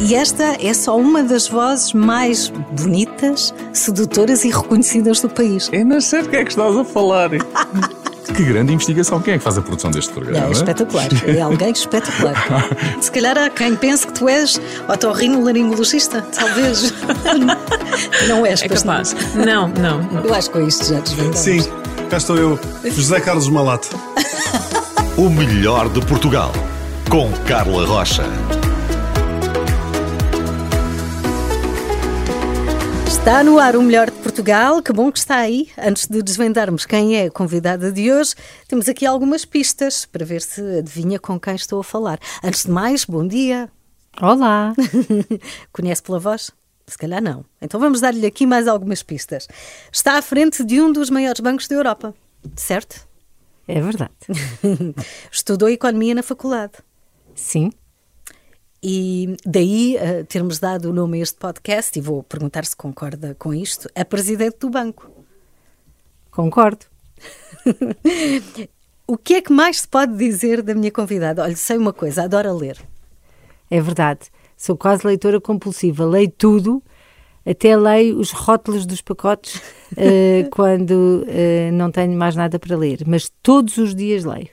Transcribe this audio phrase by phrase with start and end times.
[0.00, 5.68] E esta é só uma das vozes mais bonitas, sedutoras e reconhecidas do país.
[5.72, 7.30] É na sério que é que estás a falar.
[8.36, 9.18] Que grande investigação.
[9.22, 10.48] Quem é que faz a produção deste programa?
[10.48, 11.08] É, espetacular.
[11.26, 12.34] É alguém espetacular.
[13.00, 14.60] Se calhar há quem pense que tu és
[14.92, 16.92] otorrinolaringologista, talvez.
[18.28, 18.76] Não és, É não.
[18.76, 19.16] capaz.
[19.34, 20.02] Não, não.
[20.12, 20.24] não.
[20.24, 21.38] Eu acho que com isto já desvendamos.
[21.38, 21.64] Sim,
[22.10, 23.88] cá estou eu, José Carlos Malato.
[25.16, 26.52] O melhor de Portugal.
[27.08, 28.24] Com Carla Rocha.
[33.26, 35.68] Está no ar o melhor de Portugal, que bom que está aí.
[35.76, 38.36] Antes de desvendarmos quem é a convidada de hoje,
[38.68, 42.20] temos aqui algumas pistas para ver se adivinha com quem estou a falar.
[42.40, 43.68] Antes de mais, bom dia.
[44.22, 44.72] Olá.
[45.72, 46.52] Conhece pela voz?
[46.86, 47.44] Se calhar não.
[47.60, 49.48] Então vamos dar-lhe aqui mais algumas pistas.
[49.90, 52.14] Está à frente de um dos maiores bancos da Europa,
[52.54, 53.08] certo?
[53.66, 54.14] É verdade.
[55.32, 56.74] Estudou economia na faculdade.
[57.34, 57.72] Sim.
[58.88, 63.34] E daí eh, termos dado o nome a este podcast, e vou perguntar se concorda
[63.36, 65.10] com isto, a presidente do banco.
[66.30, 66.86] Concordo.
[69.08, 71.40] O que é que mais se pode dizer da minha convidada?
[71.40, 72.76] Olha, sei uma coisa, adora ler.
[73.70, 74.22] É verdade.
[74.56, 76.04] Sou quase leitora compulsiva.
[76.04, 76.82] Leio tudo,
[77.46, 79.62] até leio os rótulos dos pacotes
[79.96, 83.04] eh, quando eh, não tenho mais nada para ler.
[83.06, 84.48] Mas todos os dias leio.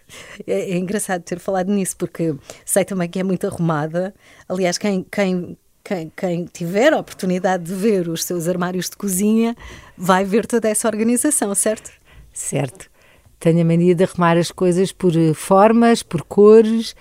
[0.45, 4.13] É, é engraçado ter falado nisso, porque sei também que é muito arrumada.
[4.47, 9.55] Aliás, quem, quem, quem, quem tiver a oportunidade de ver os seus armários de cozinha
[9.97, 11.91] vai ver toda essa organização, certo?
[12.31, 12.91] Certo.
[13.39, 16.95] Tenho a mania de arrumar as coisas por eh, formas, por cores,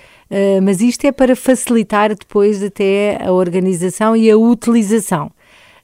[0.63, 5.31] mas isto é para facilitar depois até a organização e a utilização.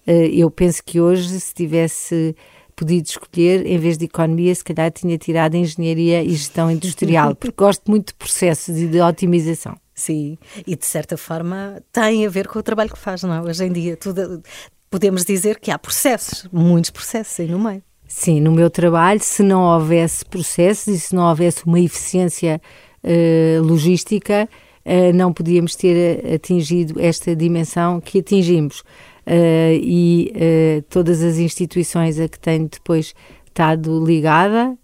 [0.09, 2.35] Eh, eu penso que hoje, se tivesse
[2.75, 7.63] podido escolher, em vez de economia, se calhar tinha tirado engenharia e gestão industrial, porque
[7.63, 9.77] gosto muito de processos e de otimização.
[9.95, 13.43] Sim, e de certa forma tem a ver com o trabalho que faz, não é?
[13.43, 14.43] Hoje em dia tudo,
[14.89, 17.83] podemos dizer que há processos, muitos processos aí no meio.
[18.07, 22.63] Sim, no meu trabalho, se não houvesse processos e se não houvesse uma eficiência
[23.03, 24.49] eh, logística,
[24.85, 28.83] eh, não podíamos ter atingido esta dimensão que atingimos.
[29.31, 34.75] Eh, e eh, todas as instituições a que tenho depois estado ligada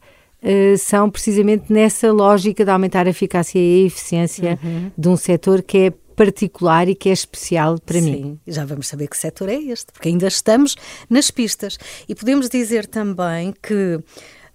[0.43, 4.59] eh, são precisamente nessa lógica de aumentar a eficácia e a eficiência
[4.99, 8.39] de um setor que é particular e que é especial para mim.
[8.45, 10.77] Sim, já vamos saber que setor é este, porque ainda estamos
[11.09, 11.79] nas pistas.
[12.07, 13.99] E podemos dizer também que,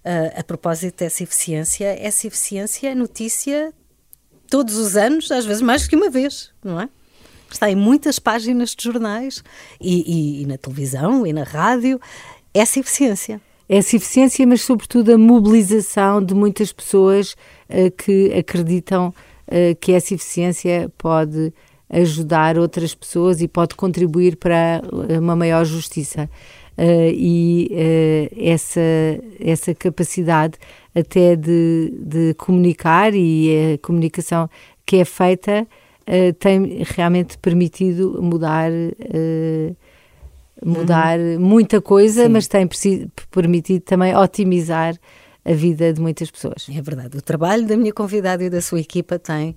[0.06, 3.74] ah, a propósito dessa eficiência, essa eficiência é notícia
[4.50, 6.88] todos os anos, às vezes mais que uma vez, não é?
[7.52, 9.44] Está em muitas páginas de jornais
[9.82, 12.00] e, e- e na televisão e na rádio,
[12.54, 13.42] essa eficiência.
[13.68, 17.36] essa eficiência, mas sobretudo a mobilização de muitas pessoas
[17.68, 19.14] eh, que acreditam
[19.48, 21.54] eh, que essa eficiência pode
[21.90, 26.28] ajudar outras pessoas e pode contribuir para eh, uma maior justiça.
[26.78, 27.70] Eh, e
[28.38, 28.80] essa,
[29.40, 30.54] essa capacidade
[30.96, 34.50] até de, de comunicar e a comunicação
[34.86, 35.68] que é feita
[36.10, 39.74] eh, tem realmente permitido mudar eh,
[40.66, 42.68] mudar muita coisa, mas tem
[43.32, 44.94] permitido também otimizar
[45.46, 46.68] a vida de muitas pessoas.
[46.76, 47.18] É verdade.
[47.18, 49.56] O trabalho da minha convidada e da sua equipa tem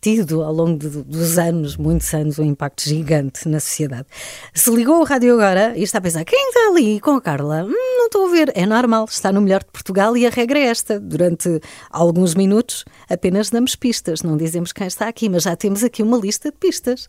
[0.00, 4.06] tido ao longo de- dos anos, muitos anos, um impacto gigante na sociedade.
[4.52, 7.64] Se ligou o rádio agora e está a pensar, quem está ali com a Carla?
[7.64, 7.72] Hum,
[8.14, 8.52] estou a ver.
[8.54, 11.00] É normal, está no melhor de Portugal e a regra é esta.
[11.00, 11.60] Durante
[11.90, 16.16] alguns minutos apenas damos pistas, não dizemos quem está aqui, mas já temos aqui uma
[16.16, 17.08] lista de pistas.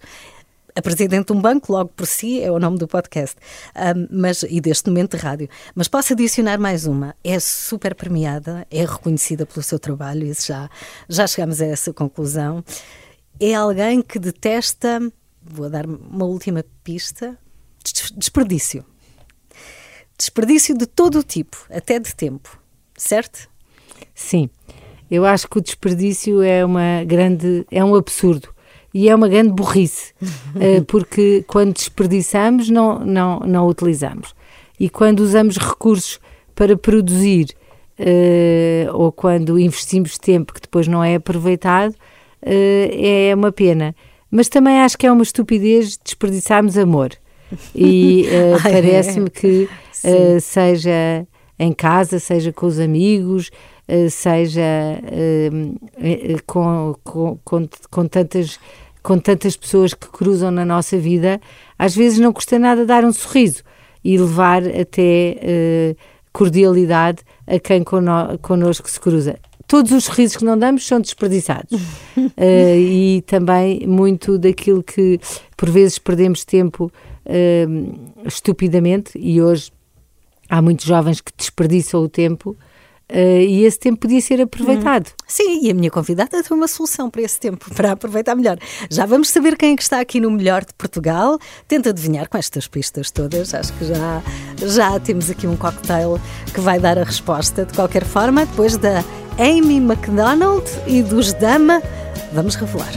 [0.77, 3.37] A presidente de um banco, logo por si, é o nome do podcast,
[3.73, 5.47] Ahm, mas, e deste momento de rádio.
[5.73, 7.15] Mas posso adicionar mais uma.
[7.23, 10.69] É super premiada, é reconhecida pelo seu trabalho, isso já,
[11.07, 12.61] já chegamos a essa conclusão.
[13.39, 14.99] É alguém que detesta,
[15.41, 17.37] vou dar uma última pista,
[17.81, 18.83] des- desperdício.
[20.17, 22.57] Desperdício de todo o tipo, até de tempo,
[22.97, 23.49] certo?
[24.13, 24.49] Sim,
[25.09, 28.49] eu acho que o desperdício é uma grande, é um absurdo
[28.93, 30.13] e é uma grande burrice,
[30.59, 34.33] eh, porque quando desperdiçamos não, não, não utilizamos
[34.79, 36.19] e quando usamos recursos
[36.53, 37.47] para produzir
[37.97, 41.95] eh, ou quando investimos tempo que depois não é aproveitado
[42.41, 43.95] eh, é uma pena.
[44.29, 47.11] Mas também acho que é uma estupidez desperdiçarmos amor.
[47.75, 48.59] E é.
[48.61, 49.69] parece-me que
[50.03, 51.27] eh, seja
[51.57, 53.49] em casa, seja com os amigos,
[53.87, 55.49] eh, seja eh,
[56.01, 58.59] eh, com, com, com, com tantas
[59.01, 61.39] com tantas pessoas que cruzam na nossa vida,
[61.77, 63.61] às vezes não custa nada dar um sorriso
[64.03, 65.95] e levar até eh,
[66.33, 69.37] cordialidade a quem conno- connosco se cruza.
[69.67, 71.79] Todos os sorrisos que não damos são desperdiçados.
[72.17, 75.19] uh, e também muito daquilo que
[75.57, 76.91] por vezes perdemos tempo
[77.25, 79.71] uh, estupidamente, e hoje
[80.49, 82.55] há muitos jovens que desperdiçam o tempo.
[83.07, 85.09] Uh, e esse tempo podia ser aproveitado.
[85.09, 85.25] Hum.
[85.27, 88.57] Sim, e a minha convidada tem uma solução para esse tempo, para aproveitar melhor.
[88.89, 91.37] Já vamos saber quem é que está aqui no Melhor de Portugal.
[91.67, 93.53] Tenta adivinhar com estas pistas todas.
[93.53, 94.23] Acho que já,
[94.57, 96.19] já temos aqui um cocktail
[96.51, 97.63] que vai dar a resposta.
[97.65, 99.03] De qualquer forma, depois da
[99.37, 101.81] Amy McDonald e dos Dama.
[102.31, 102.91] Vamos revelar.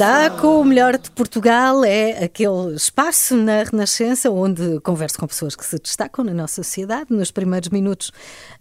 [0.00, 5.54] Está com o melhor de Portugal, é aquele espaço na Renascença onde converso com pessoas
[5.54, 7.08] que se destacam na nossa sociedade.
[7.10, 8.10] Nos primeiros minutos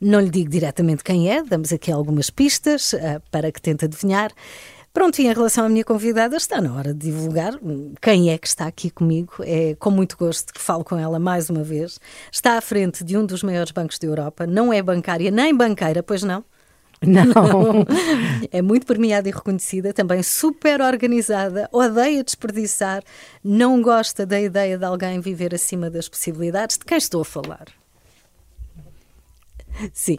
[0.02, 4.34] não lhe digo diretamente quem é, damos aqui algumas pistas uh, para que tente adivinhar.
[4.92, 7.54] Pronto, e em relação à minha convidada, está na hora de divulgar
[8.02, 9.36] quem é que está aqui comigo.
[9.40, 12.02] É com muito gosto que falo com ela mais uma vez.
[12.30, 16.04] Está à frente de um dos maiores bancos da Europa, não é bancária nem banqueira,
[16.04, 16.44] pois não?
[17.02, 17.86] Não.
[18.52, 23.04] é muito premiada e reconhecida, também super organizada, odeia desperdiçar,
[23.44, 26.78] não gosta da ideia de alguém viver acima das possibilidades.
[26.78, 27.68] De quem estou a falar?
[29.94, 30.18] Sim.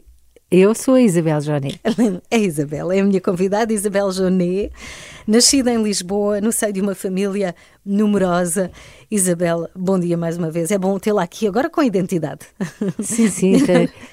[0.50, 1.80] Eu sou a Isabel Jonet.
[2.28, 4.72] É Isabel, é a minha convidada, Isabel Jonet,
[5.24, 7.54] nascida em Lisboa, no seio de uma família
[7.86, 8.68] numerosa.
[9.08, 10.72] Isabel, bom dia mais uma vez.
[10.72, 12.40] É bom tê-la aqui agora com identidade.
[12.98, 13.58] Sim, sim.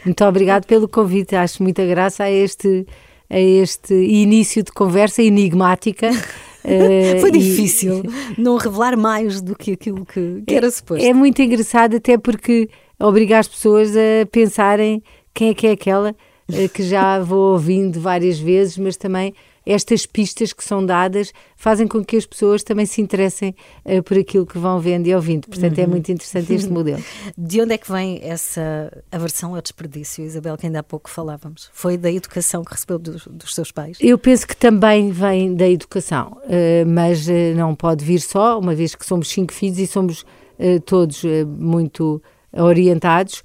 [0.06, 1.36] Muito obrigado pelo convite.
[1.36, 2.86] Acho muita graça a este,
[3.28, 6.12] a este início de conversa enigmática.
[7.19, 8.04] Foi difícil
[8.38, 8.39] e...
[8.39, 11.04] não revelar mais do que aquilo que, que era suposto.
[11.04, 12.69] É, é muito engraçado, até porque
[13.00, 15.01] obriga as pessoas a pensarem
[15.38, 16.16] quem é que é aquela
[16.51, 21.88] eh, que já vou ouvindo várias vezes, mas também estas pistas que são dadas fazem
[21.88, 23.54] com que as pessoas também se interessem
[23.86, 25.45] uh, por aquilo que vão vendo e ouvindo.
[25.48, 25.84] Portanto, é uhum.
[25.84, 27.04] é muito interessante este modelo.
[27.38, 31.69] De onde é que vem essa aversão ao desperdício, Isabel, que ainda há pouco falávamos?
[31.72, 33.98] Foi da educação que recebeu dos, dos seus pais?
[34.00, 38.74] Eu penso que também vem da educação, uh, mas uh, não pode vir só, uma
[38.74, 40.25] vez que somos cinco filhos e somos
[40.88, 42.19] todos muito
[42.51, 43.44] orientados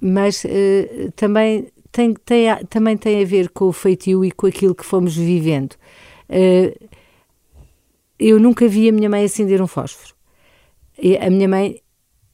[0.00, 4.74] mas uh, também, tem, tem, também tem a ver com o feitio e com aquilo
[4.74, 5.74] que fomos vivendo.
[6.28, 6.88] Uh,
[8.18, 10.14] eu nunca vi a minha mãe acender um fósforo.
[10.98, 11.80] E a minha mãe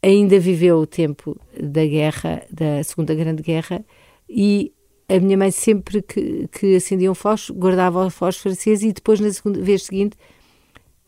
[0.02, 3.84] ainda viveu o tempo da guerra, da Segunda Grande Guerra,
[4.28, 4.72] e
[5.08, 9.20] a minha mãe sempre que, que acendia um fósforo, guardava o fósforo aceso e depois,
[9.20, 10.16] na segunda vez seguinte,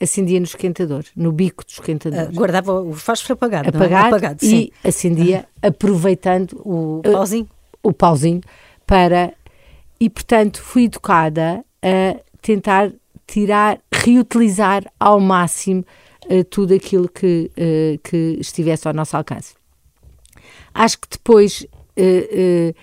[0.00, 2.28] acendia no esquentador, no bico do esquentador.
[2.28, 4.08] Uh, guardava o fósforo apagado, apagado, é?
[4.08, 4.70] apagado e sim.
[4.82, 7.44] acendia aproveitando o pauzinho.
[7.44, 8.40] Uh, o pauzinho
[8.86, 9.34] para
[10.00, 12.92] e portanto fui educada a tentar
[13.26, 15.84] tirar, reutilizar ao máximo
[16.26, 19.54] uh, tudo aquilo que, uh, que estivesse ao nosso alcance.
[20.72, 21.66] Acho que depois
[21.96, 22.74] uh,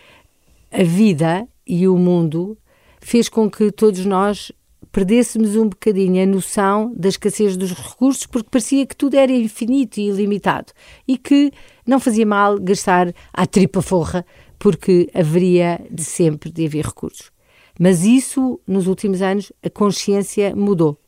[0.72, 2.58] a vida e o mundo
[3.00, 4.52] fez com que todos nós
[4.92, 10.00] perdêssemos um bocadinho a noção da escassez dos recursos, porque parecia que tudo era infinito
[10.00, 10.74] e ilimitado
[11.08, 11.52] e que
[11.86, 14.26] não fazia mal gastar à tripa forra,
[14.60, 17.32] porque haveria de sempre de haver recursos.
[17.80, 21.00] Mas isso, nos últimos anos, a consciência mudou.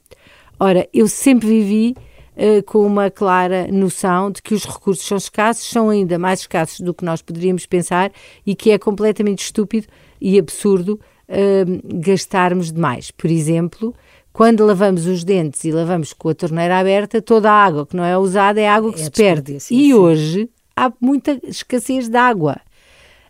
[0.59, 1.95] Ora, eu sempre vivi
[2.35, 6.79] uh, com uma clara noção de que os recursos são escassos, são ainda mais escassos
[6.79, 8.11] do que nós poderíamos pensar
[8.45, 9.87] e que é completamente estúpido
[10.21, 10.99] e absurdo
[11.29, 13.11] uh, gastarmos demais.
[13.11, 13.93] Por exemplo,
[14.31, 18.03] quando lavamos os dentes e lavamos com a torneira aberta, toda a água que não
[18.03, 19.59] é usada é água que é se perde.
[19.59, 19.93] Sim, e sim.
[19.93, 22.59] hoje há muita escassez de água.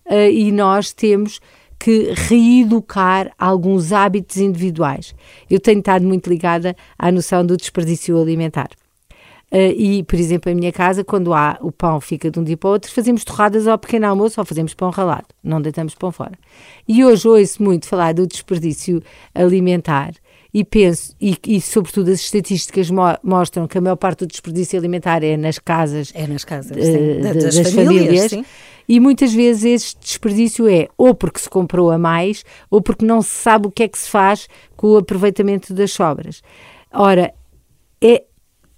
[0.06, 1.40] Uh, e nós temos
[1.80, 5.14] que reeducar alguns hábitos individuais.
[5.50, 8.70] Eu tenho estado muito ligada à noção do desperdício alimentar.
[9.54, 12.58] Uh, e, por exemplo, em minha casa, quando há o pão fica de um dia
[12.58, 16.12] para o outro, fazemos torradas ao pequeno almoço ou fazemos pão ralado, não deitamos pão
[16.12, 16.32] fora.
[16.88, 19.00] E hoje ouço muito falar do desperdício
[19.36, 20.14] alimentar
[20.52, 24.80] e penso, e, e sobretudo as estatísticas mo mostram que a maior parte do desperdício
[24.80, 28.48] alimentar é nas casas, é nas casas uh, das, das, famílias, famílias
[28.90, 33.22] e muitas vezes esse desperdício é ou porque se comprou a mais ou porque não
[33.22, 36.42] se sabe o que é que se faz com o aproveitamento das sobras.
[36.92, 37.34] Ora,
[38.02, 38.24] é,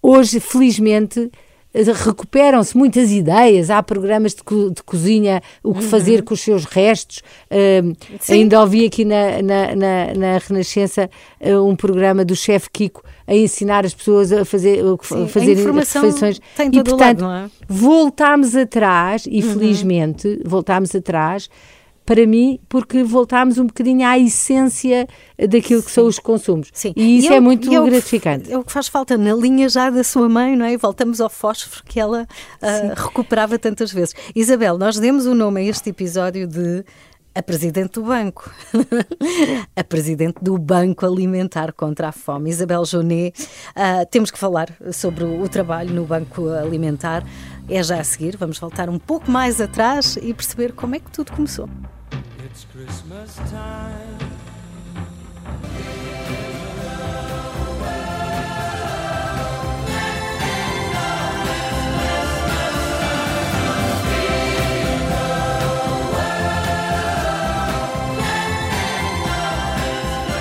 [0.08, 1.32] Hoje, felizmente,
[1.74, 5.90] recuperam-se muitas ideias, há programas de, co de cozinha, o que uhum.
[5.90, 7.24] fazer com os seus restos.
[7.50, 7.96] Uh,
[8.32, 11.10] ainda ouvi aqui na, na, na, na Renascença
[11.42, 15.68] uh, um programa do chefe Kiko a ensinar as pessoas a fazer, Sim, a fazer
[15.68, 16.40] a refeições.
[16.56, 17.66] Tem todo e, portanto, lado, é?
[17.68, 19.54] voltámos atrás, e uhum.
[19.54, 21.50] felizmente voltámos atrás
[22.06, 25.08] para mim, porque voltámos um bocadinho à essência
[25.38, 25.86] daquilo Sim.
[25.88, 26.70] que são os consumos.
[26.72, 26.94] Sim.
[26.96, 28.52] E isso e é, é muito é gratificante.
[28.52, 30.78] É o que faz falta na linha já da sua mãe, não é?
[30.78, 32.28] Voltamos ao fósforo que ela
[32.62, 34.14] uh, recuperava tantas vezes.
[34.36, 36.86] Isabel, nós demos o nome a este episódio de
[37.34, 38.50] a presidente do banco,
[39.76, 43.34] a presidente do Banco Alimentar contra a Fome, Isabel Jonet.
[43.72, 47.26] Uh, temos que falar sobre o trabalho no Banco Alimentar.
[47.68, 51.12] É já a seguir, vamos voltar um pouco mais atrás e perceber como é que
[51.12, 51.68] tudo começou.
[52.56, 54.18] It's Christmas time.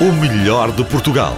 [0.00, 1.34] O melhor de Portugal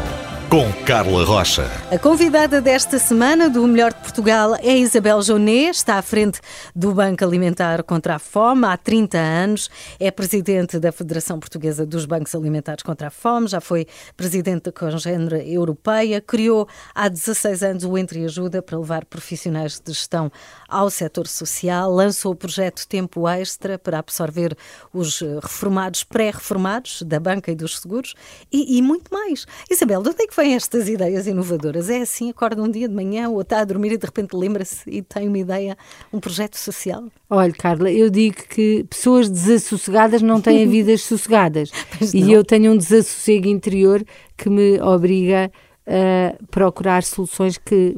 [0.50, 1.70] com Carla Rocha.
[1.88, 6.40] A convidada desta semana do Melhor de Portugal é Isabel Jonet, está à frente
[6.74, 12.04] do Banco Alimentar contra a Fome há 30 anos, é presidente da Federação Portuguesa dos
[12.04, 17.84] Bancos Alimentares contra a Fome, já foi presidente da Congênere Europeia, criou há 16 anos
[17.84, 20.28] o Entre Ajuda para levar profissionais de gestão
[20.68, 24.56] ao setor social, lançou o projeto Tempo Extra para absorver
[24.92, 28.14] os reformados, pré-reformados da banca e dos seguros
[28.50, 29.46] e, e muito mais.
[29.70, 31.75] Isabel, de onde é que vêm estas ideias inovadoras?
[31.90, 34.88] É assim, acorda um dia de manhã ou está a dormir e de repente lembra-se
[34.88, 35.76] e tem uma ideia,
[36.12, 37.04] um projeto social?
[37.28, 41.70] Olha, Carla, eu digo que pessoas desassossegadas não têm vidas sossegadas.
[42.14, 44.04] E eu tenho um desassossego interior
[44.36, 45.50] que me obriga
[45.86, 47.96] a procurar soluções que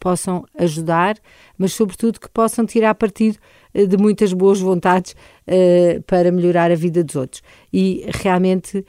[0.00, 1.16] possam ajudar,
[1.56, 3.38] mas sobretudo que possam tirar partido
[3.72, 5.14] eh, de muitas boas vontades
[5.46, 7.42] uh, para melhorar a vida dos outros.
[7.72, 8.84] E realmente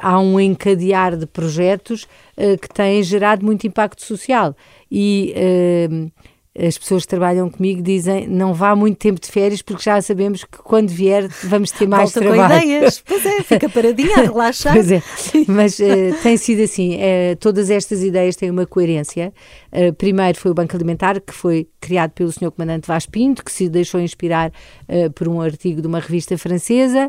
[0.00, 2.04] há um encadear de projetos
[2.36, 4.56] uh, que têm gerado muito impacto social.
[4.90, 6.10] E uh,
[6.58, 10.42] as pessoas que trabalham comigo dizem não vá muito tempo de férias porque já sabemos
[10.42, 12.60] que quando vier vamos ter mais Volta trabalho.
[12.60, 13.02] Com ideias.
[13.06, 14.72] Pois é, fica paradinha a relaxar.
[14.72, 15.02] pois é,
[15.46, 19.32] mas uh, tem sido assim, uh, todas estas ideias têm uma coerência.
[19.72, 22.50] Uh, primeiro foi o Banco Alimentar, que foi criado pelo Sr.
[22.50, 24.52] Comandante Vaz Pinto, que se deixou inspirar
[25.14, 27.08] por um artigo de uma revista francesa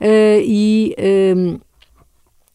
[0.00, 0.94] e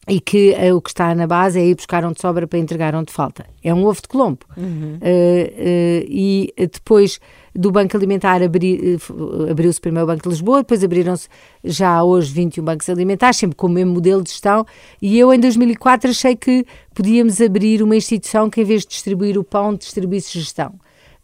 [0.08, 2.96] e que uh, o que está na base é ir buscar onde sobra para entregar
[2.96, 3.46] onde falta.
[3.62, 4.40] É um ovo de Colombo.
[4.56, 4.96] Uhum.
[4.96, 7.20] Uh, uh, e depois
[7.54, 8.98] do Banco Alimentar abri,
[9.50, 11.28] abriu-se primeiro o Banco de Lisboa, depois abriram-se
[11.64, 14.64] já hoje 21 bancos alimentares, sempre com o mesmo modelo de gestão,
[15.02, 19.38] e eu em 2004 achei que podíamos abrir uma instituição que em vez de distribuir
[19.40, 20.76] o pão, distribuísse gestão.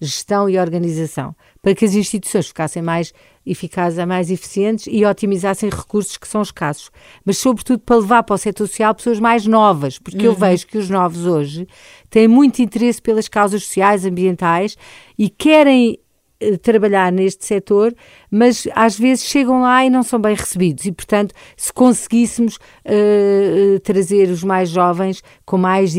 [0.01, 3.13] Gestão e organização, para que as instituições ficassem mais
[3.45, 6.89] eficazes, mais eficientes e otimizassem recursos que são escassos.
[7.25, 10.33] Mas, sobretudo, para levar para o setor social pessoas mais novas, porque uhum.
[10.33, 11.67] eu vejo que os novos hoje
[12.09, 14.77] têm muito interesse pelas causas sociais, ambientais
[15.17, 15.99] e querem
[16.43, 17.95] eh, trabalhar neste setor,
[18.29, 20.85] mas às vezes chegam lá e não são bem recebidos.
[20.85, 25.95] E, portanto, se conseguíssemos uh, trazer os mais jovens com mais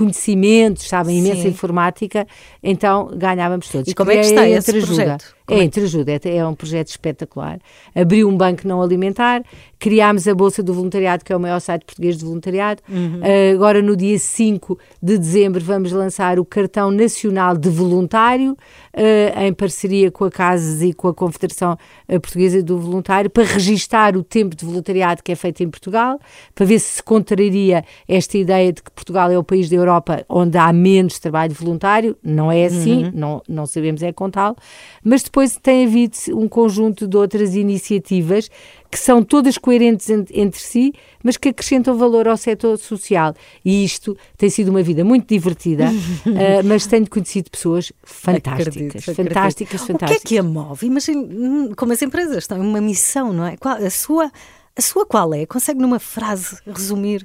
[0.00, 2.26] conhecimentos, sabem, imensa informática,
[2.62, 3.90] então ganhávamos todos.
[3.90, 5.36] E como é que está esse projeto?
[5.46, 7.58] É, é entreajuda, é, é um projeto espetacular.
[7.94, 9.42] Abriu um banco não alimentar,
[9.78, 12.80] criámos a Bolsa do Voluntariado, que é o maior site português de voluntariado.
[12.88, 13.20] Uhum.
[13.20, 19.40] Uh, agora, no dia 5 de dezembro, vamos lançar o Cartão Nacional de Voluntário, uh,
[19.40, 21.76] em parceria com a CASES e com a Confederação
[22.08, 26.20] uh, Portuguesa do Voluntário, para registar o tempo de voluntariado que é feito em Portugal,
[26.54, 29.89] para ver se se contraria esta ideia de que Portugal é o país da Europa
[30.28, 32.16] onde há menos trabalho voluntário.
[32.22, 33.12] Não é assim, uhum.
[33.14, 34.56] não, não sabemos é contá-lo.
[35.02, 38.50] Mas depois tem havido um conjunto de outras iniciativas
[38.90, 40.92] que são todas coerentes entre si,
[41.22, 43.34] mas que acrescentam valor ao setor social.
[43.64, 49.02] E isto tem sido uma vida muito divertida, uh, mas tenho conhecido pessoas fantásticas, acredito,
[49.02, 49.86] fantásticas, acredito.
[49.86, 49.90] fantásticas.
[49.90, 50.86] O que é que a move?
[50.86, 53.56] Imagina, hum, como as empresas estão em uma missão, não é?
[53.56, 54.32] Qual, a, sua,
[54.76, 55.46] a sua qual é?
[55.46, 57.24] Consegue numa frase resumir?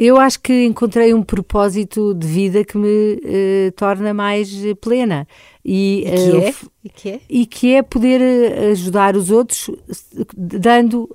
[0.00, 4.48] Eu acho que encontrei um propósito de vida que me uh, torna mais
[4.80, 5.26] plena.
[5.64, 6.54] E, e, que uh, é?
[6.84, 7.20] e, que é?
[7.28, 9.68] e que é poder eh, ajudar os outros
[10.36, 11.10] dando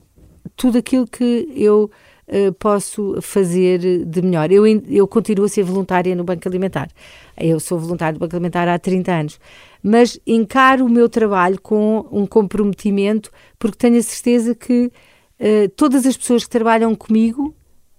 [0.58, 1.90] tudo aquilo que eu
[2.28, 4.52] uh, posso fazer de melhor.
[4.52, 6.90] Eu, eu continuo a ser voluntária no Banco Alimentar.
[7.38, 9.40] Eu sou voluntária do Banco Alimentar há 30 anos.
[9.82, 14.92] Mas encaro o meu trabalho com um comprometimento porque tenho a certeza que
[15.76, 17.54] todas as pessoas que trabalham comigo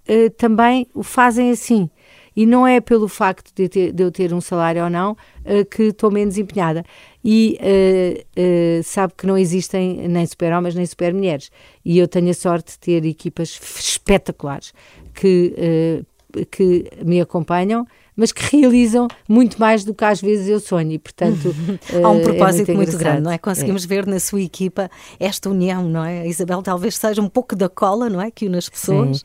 [0.08, 1.90] uh, também o fazem assim.
[2.36, 5.64] E não é pelo facto de, ter, de eu ter um salário ou não uh,
[5.70, 6.84] que estou menos empenhada.
[7.24, 11.50] E uh, sabe que não existem nem super-homens nem super-mulheres.
[11.84, 14.74] E eu tenho a sorte de ter equipas espetaculares
[15.14, 16.04] que,
[16.50, 20.98] que me acompanham mas que realizam muito mais do que às vezes eu sonho e,
[20.98, 21.54] portanto.
[22.02, 23.38] Há um propósito é muito, muito grande, não é?
[23.38, 23.86] Conseguimos é.
[23.86, 26.20] ver na sua equipa esta união, não é?
[26.20, 28.30] A Isabel talvez seja um pouco da cola, não é?
[28.30, 29.18] Que une as pessoas.
[29.18, 29.24] Sim.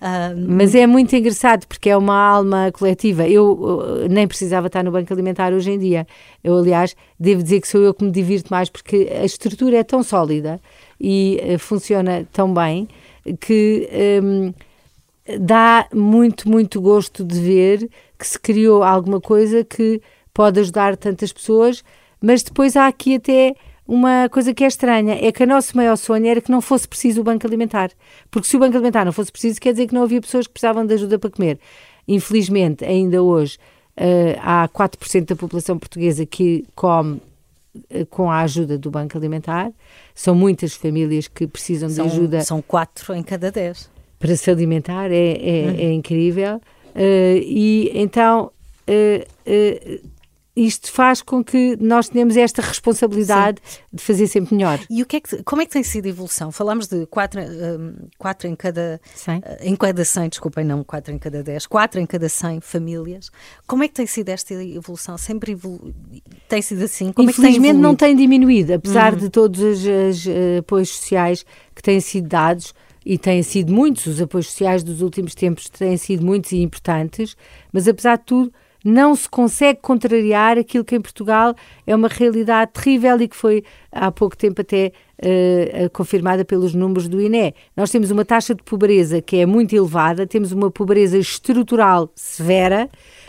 [0.00, 3.28] Uh, Mas é muito engraçado porque é uma alma coletiva.
[3.28, 6.06] Eu nem precisava estar no Banco Alimentar hoje em dia.
[6.42, 9.84] Eu, aliás, devo dizer que sou eu que me divirto mais porque a estrutura é
[9.84, 10.58] tão sólida
[10.98, 12.88] e uh, funciona tão bem
[13.38, 13.88] que
[14.22, 14.54] um,
[15.38, 20.00] dá muito, muito gosto de ver que se criou alguma coisa que
[20.32, 21.84] pode ajudar tantas pessoas,
[22.20, 23.54] mas depois há aqui até
[23.86, 26.86] uma coisa que é estranha, é que o nosso maior sonho era que não fosse
[26.86, 27.90] preciso o banco alimentar.
[28.30, 30.52] Porque se o banco alimentar não fosse preciso, quer dizer que não havia pessoas que
[30.52, 31.58] precisavam de ajuda para comer.
[32.06, 33.58] Infelizmente, ainda hoje,
[33.96, 37.20] uh, há 4% da população portuguesa que come
[37.74, 39.72] uh, com a ajuda do banco alimentar.
[40.14, 42.40] São muitas famílias que precisam são, de ajuda.
[42.42, 43.90] São 4 em cada 10.
[44.20, 45.76] Para se alimentar, é, é, hum.
[45.78, 46.60] é incrível.
[46.94, 48.52] Uh, e então
[48.88, 50.10] uh, uh,
[50.54, 53.78] isto faz com que nós tenhamos esta responsabilidade Sim.
[53.92, 54.78] de fazer sempre melhor.
[54.90, 56.50] E o que é que, como é que tem sido a evolução?
[56.50, 57.40] Falámos de 4
[58.18, 62.06] quatro em cada 100, em cada 100, desculpem, não 4 em cada 10, 4 em
[62.06, 63.30] cada 100 famílias.
[63.66, 65.16] Como é que tem sido esta evolução?
[65.16, 65.94] Sempre evolu...
[66.48, 67.12] tem sido assim?
[67.12, 69.20] Como Infelizmente é tem não tem diminuído, apesar uhum.
[69.20, 70.26] de todos os, os
[70.58, 72.74] apoios sociais que têm sido dados
[73.04, 77.36] e têm sido muitos, os apoios sociais dos últimos tempos têm sido muitos e importantes,
[77.72, 78.52] mas apesar de tudo,
[78.84, 81.54] não se consegue contrariar aquilo que em Portugal
[81.86, 87.06] é uma realidade terrível e que foi há pouco tempo até uh, confirmada pelos números
[87.06, 87.54] do INE.
[87.76, 92.88] Nós temos uma taxa de pobreza que é muito elevada, temos uma pobreza estrutural severa,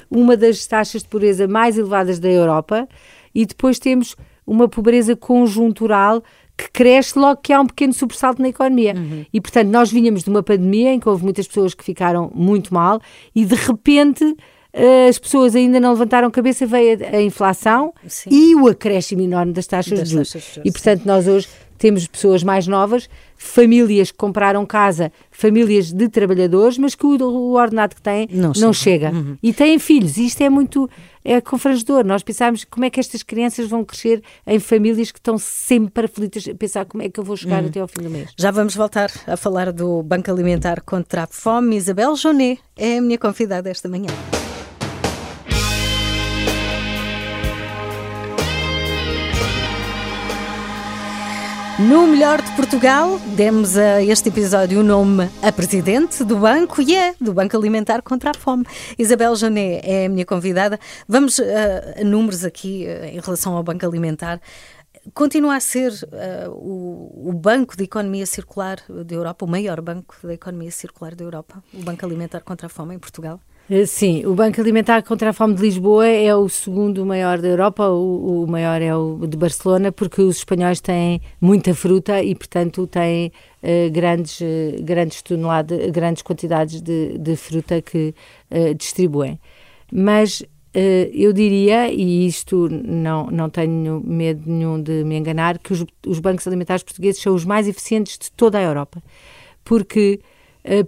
[0.10, 2.88] uma das taxas de pobreza mais elevadas da Europa,
[3.36, 6.24] e depois temos uma pobreza conjuntural
[6.58, 8.94] que cresce logo que há um pequeno sobressalto na economia.
[8.96, 9.26] Uhum.
[9.34, 12.74] E, portanto, nós vinhamos de uma pandemia em que houve muitas pessoas que ficaram muito
[12.74, 13.02] mal
[13.34, 14.36] e, de repente,
[14.74, 18.30] eh, as pessoas ainda não levantaram cabeça, veio a, a inflação Sim.
[18.32, 20.60] e o acréscimo enorme das taxas das de juros.
[20.64, 23.10] E, portanto, nós hoje temos pessoas mais novas,
[23.44, 28.52] famílias que compraram casa, famílias de trabalhadores, mas que o, o ordenado que têm não,
[28.56, 29.10] não chega.
[29.10, 29.12] chega.
[29.12, 29.38] Uhum.
[29.42, 30.18] E têm filhos.
[30.18, 30.88] E isto é muito
[31.26, 32.06] é confrangedor.
[32.06, 36.48] Nós pensamos como é que estas crianças vão crescer em famílias que estão sempre aflitas
[36.48, 37.70] a pensar como é que eu vou chegar uhum.
[37.70, 38.30] até ao fim do mês.
[38.38, 41.76] Já vamos voltar a falar do Banco Alimentar contra a Fome.
[41.76, 44.41] Isabel Jonet é a minha convidada esta manhã.
[51.88, 56.96] No Melhor de Portugal, demos a este episódio o nome a presidente do banco e
[56.96, 58.66] é do Banco Alimentar contra a Fome.
[59.00, 60.80] Isabel Jané é a minha convidada.
[61.08, 61.44] Vamos uh,
[62.00, 64.40] a números aqui uh, em relação ao Banco Alimentar.
[65.14, 70.16] Continua a ser uh, o, o, Banco de Economia Circular da Europa, o maior banco
[70.22, 73.40] da economia circular da Europa, o Banco Alimentar contra a Fome em Portugal?
[73.74, 77.48] Eh, sim, o Banco Alimentar contra a Fome de Lisboa é o segundo maior da
[77.48, 82.36] Europa, o, o, maior é o de Barcelona, porque os espanhóis têm muita fruta e,
[82.36, 83.32] portanto, têm
[83.64, 88.14] uh, grandes, uh, grandes toneladas, grandes quantidades de, de fruta que
[88.52, 89.40] uh, distribuem.
[89.90, 90.44] Mas
[91.14, 96.20] eu diria, e isto não, não tenho medo nenhum de me enganar, que os, os
[96.20, 99.04] bancos alimentares portugueses são os mais eficientes de toda a Europa,
[99.66, 100.22] porque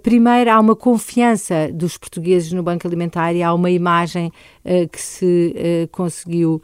[0.02, 4.32] primeiro, há uma confiança dos portugueses no Banco Alimentar e há uma imagem
[4.64, 6.62] uh, que se uh, conseguiu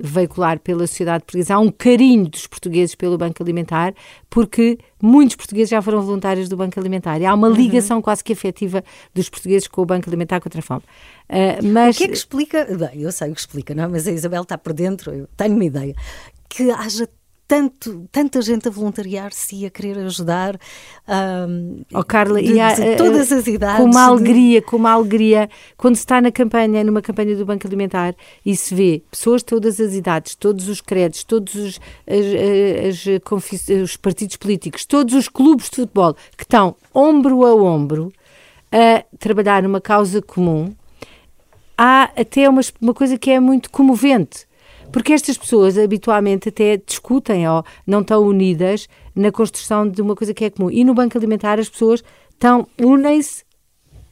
[0.00, 1.56] veicular pela sociedade portuguesa.
[1.56, 3.92] Há um carinho dos portugueses pelo Banco Alimentar,
[4.30, 7.20] porque muitos portugueses já foram voluntários do Banco Alimentar.
[7.20, 7.54] E há uma uhum.
[7.54, 8.02] ligação uhum.
[8.02, 10.82] quase que afetiva dos portugueses com o Banco Alimentar contra a fome.
[11.64, 11.96] mas...
[11.96, 12.64] O que é que explica?
[12.64, 13.82] Bem, eu sei o que explica, não?
[13.82, 13.88] É?
[13.88, 15.96] mas a Isabel está por dentro, eu tenho uma ideia
[16.48, 17.08] que haja
[17.48, 20.60] tanto, tanta gente a voluntariar-se e a querer ajudar.
[21.08, 23.82] Um, oh, Carla, de, e há, de eh, todas as idades.
[23.82, 27.66] Com uma alegria, com uma alegria, quando se está na campanha, numa campanha do Banco
[27.66, 33.06] Alimentar e se vê pessoas de todas as idades, todos os credos, todos os, as,
[33.06, 38.12] as, os partidos políticos, todos os clubes de futebol que estão ombro a ombro
[38.70, 40.74] a trabalhar numa causa comum,
[41.78, 44.47] há até uma, uma coisa que é muito comovente
[44.92, 50.32] porque estas pessoas habitualmente até discutem ou não estão unidas na construção de uma coisa
[50.34, 50.70] que é comum.
[50.70, 53.44] E no Banco Alimentar as pessoas estão, unem-se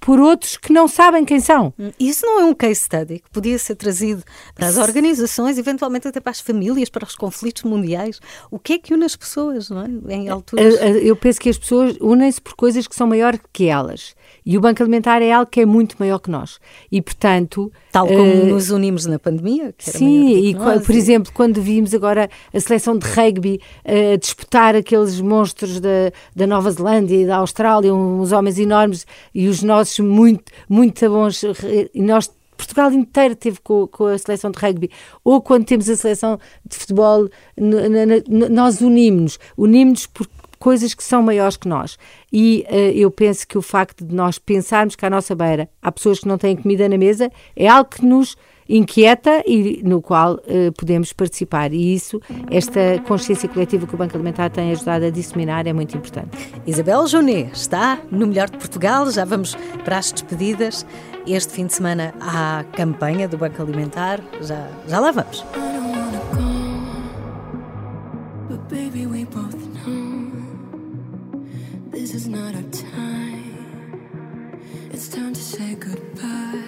[0.07, 1.75] por outros que não sabem quem são.
[1.99, 4.23] Isso não é um case study que podia ser trazido
[4.55, 8.21] para as organizações, eventualmente até para as famílias, para os conflitos mundiais.
[8.49, 10.14] O que é que une as pessoas, não é?
[10.14, 10.77] Em alturas.
[11.03, 14.14] Eu penso que as pessoas unem-se por coisas que são maiores que elas.
[14.45, 16.61] E o Banco Alimentar é algo que é muito maior que nós.
[16.90, 17.73] E, portanto.
[17.90, 19.75] Tal como uh, nos unimos na pandemia.
[19.77, 20.99] sim, e nós, por e...
[20.99, 26.71] exemplo, quando vimos agora a seleção de rugby uh, disputar aqueles monstros da, da Nova
[26.71, 31.43] Zelândia e da Austrália, uns homens enormes e os nossos muito, muito bons.
[31.95, 34.91] E nós Portugal inteiro teve com, com, a seleção de rugby,
[35.23, 37.29] ou quando temos a seleção de futebol,
[38.51, 40.27] nós unimos-nos, unimos-nos por
[40.59, 41.99] coisas que são maiores que nós.
[42.33, 45.93] E uh, eu penso que o facto de nós pensarmos que à nossa beira há
[45.93, 48.37] pessoas que não têm comida na mesa é algo que nos
[48.69, 51.73] inquieta e no qual uh, podemos participar.
[51.73, 55.97] E isso, esta consciência coletiva que o Banco Alimentar tem ajudado a disseminar é muito
[55.97, 56.51] importante.
[56.67, 60.87] Isabel Jonet está no Melhor de Portugal, já vamos para as despedidas.
[61.27, 65.45] Este fim de semana há campanha do Banco Alimentar, já, já lá vamos.
[71.93, 74.47] This is not our time.
[74.93, 76.66] It's time to say goodbye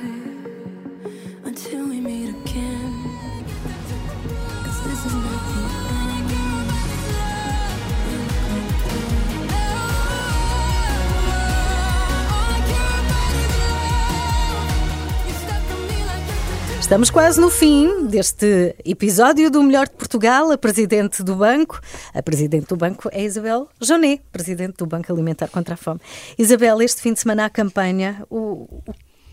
[16.89, 20.51] Estamos quase no fim deste episódio do Melhor de Portugal.
[20.51, 21.79] A presidente do banco,
[22.15, 26.01] a presidente do banco é Isabel Jonet, presidente do Banco Alimentar contra a Fome.
[26.39, 28.81] Isabel, este fim de semana a campanha, o,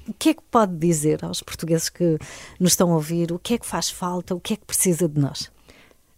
[0.05, 2.17] o que é que pode dizer aos portugueses que
[2.59, 3.31] nos estão a ouvir?
[3.31, 4.35] O que é que faz falta?
[4.35, 5.49] O que é que precisa de nós?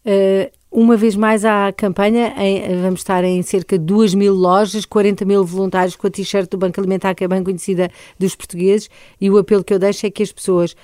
[0.07, 4.85] Uh, uma vez mais à campanha, em, vamos estar em cerca de 2 mil lojas,
[4.85, 8.89] 40 mil voluntários com a t-shirt do Banco Alimentar, que é bem conhecida dos portugueses,
[9.21, 10.75] e o apelo que eu deixo é que as pessoas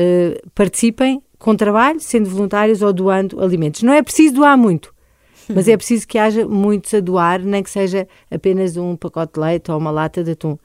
[0.00, 3.82] eh, participem com trabalho, sendo voluntários ou doando alimentos.
[3.82, 4.94] Não é preciso doar muito,
[5.48, 9.40] mas é preciso que haja muitos a doar, nem que seja apenas um pacote de
[9.40, 10.56] leite ou uma lata de atum.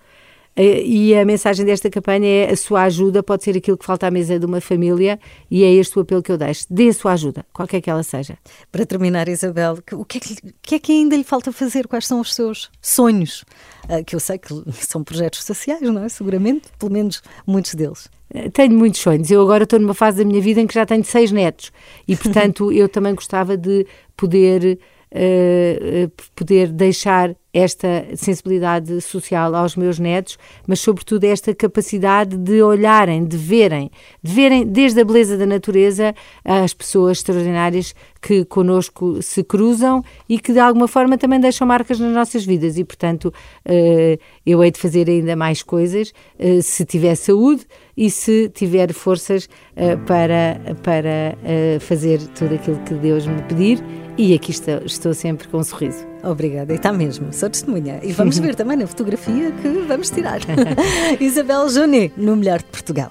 [0.55, 4.07] Eh, e a mensagem desta campanha é a sua ajuda pode ser aquilo que falta
[4.07, 6.65] à mesa de uma família e é este o apelo que eu deixo.
[6.69, 8.37] Dê a sua ajuda, qualquer que ela seja.
[8.71, 11.87] Para terminar, Isabel, o que é que, que, é que ainda lhe falta fazer?
[11.87, 13.43] Quais são os seus sonhos?
[13.85, 16.09] Uh, que eu sei que são projetos sociais, não é?
[16.09, 18.09] Seguramente, pelo menos muitos deles.
[18.33, 19.31] Eh, tenho muitos sonhos.
[19.31, 21.71] Eu agora estou numa fase da minha vida em que já tenho seis netos
[22.07, 24.79] e, portanto, eu também gostava de poder,
[25.11, 33.23] uh, poder deixar esta sensibilidade social aos meus netos, mas sobretudo esta capacidade de olharem,
[33.23, 33.91] de verem,
[34.23, 40.39] de verem desde a beleza da natureza as pessoas extraordinárias que conosco se cruzam e
[40.39, 43.33] que de alguma forma também deixam marcas nas nossas vidas e portanto
[43.65, 47.65] eh, eu hei de fazer ainda mais coisas eh, se tiver saúde
[47.97, 51.37] e se tiver forças eh, para, para
[51.81, 53.83] fazer tudo aquilo que Deus me pedir
[54.17, 56.05] e aqui estou, estou sempre com um sorriso.
[56.23, 57.99] Obrigada, e está mesmo, sou testemunha.
[58.03, 60.39] E vamos ver também na fotografia que vamos tirar.
[61.19, 63.09] Isabel Jonet, no Melhor de Portugal.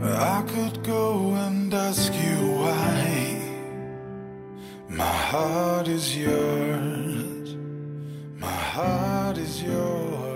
[0.00, 2.37] I could go and ask you
[4.98, 7.54] My heart is yours.
[8.40, 10.27] My heart is yours.